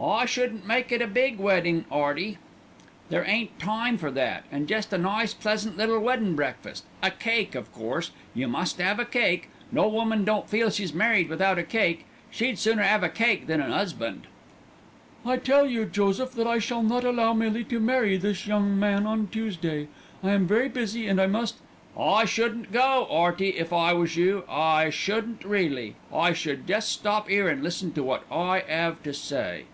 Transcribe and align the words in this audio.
"I 0.00 0.26
shouldn't 0.26 0.64
make 0.64 0.92
it 0.92 1.02
a 1.02 1.08
big 1.08 1.40
weddin', 1.40 1.84
'Earty. 1.90 2.38
There 3.08 3.24
ain't 3.26 3.58
time 3.58 3.98
for 3.98 4.12
that, 4.12 4.44
and 4.52 4.68
jest 4.68 4.92
a 4.92 4.98
nice 4.98 5.34
pleasant 5.34 5.76
little 5.76 5.98
weddin' 5.98 6.36
breakfast. 6.36 6.84
A 7.02 7.10
cake, 7.10 7.56
of 7.56 7.72
course; 7.72 8.12
you 8.32 8.46
must 8.46 8.80
'ave 8.80 9.02
a 9.02 9.04
cake. 9.04 9.48
No 9.72 9.88
woman 9.88 10.24
don't 10.24 10.48
feel 10.48 10.70
she's 10.70 10.94
married 10.94 11.28
without 11.28 11.58
a 11.58 11.64
cake. 11.64 12.06
She'd 12.30 12.60
sooner 12.60 12.84
'ave 12.84 13.06
a 13.08 13.10
cake 13.10 13.48
than 13.48 13.60
an 13.60 13.72
'usband." 13.72 14.28
"I 15.26 15.36
tell 15.36 15.66
you, 15.66 15.84
Joseph, 15.84 16.30
that 16.34 16.46
I 16.46 16.60
shall 16.60 16.84
not 16.84 17.02
allow 17.02 17.32
Millie 17.32 17.64
to 17.64 17.80
marry 17.80 18.16
this 18.16 18.46
young 18.46 18.78
man 18.78 19.04
on 19.04 19.26
Tuesday. 19.26 19.88
I 20.22 20.30
am 20.30 20.46
very 20.46 20.68
busy 20.68 21.08
and 21.08 21.20
I 21.20 21.26
must" 21.26 21.56
"I 21.98 22.24
shouldn't 22.24 22.70
go, 22.70 23.08
'Earty, 23.10 23.58
if 23.58 23.72
I 23.72 23.94
was 23.94 24.14
you. 24.16 24.44
I 24.48 24.90
shouldn't 24.90 25.44
really; 25.44 25.96
I 26.14 26.34
should 26.34 26.68
jest 26.68 26.92
stop 26.92 27.26
'ere 27.28 27.48
and 27.48 27.64
listen 27.64 27.92
to 27.94 28.04
wot 28.04 28.22
I 28.30 28.60
'ave 28.70 28.98
to 29.02 29.12
say." 29.12 29.64